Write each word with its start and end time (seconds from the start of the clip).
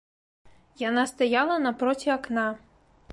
Яна 0.83 1.03
стаяла 1.11 1.55
напроці 1.67 2.13
акна. 2.17 2.47